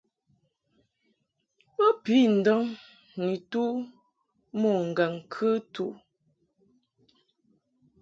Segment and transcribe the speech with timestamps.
[1.75, 2.63] Bo pi ndɔŋ
[3.23, 3.63] ni tu
[4.59, 5.85] mo ŋgaŋ-kɨtu.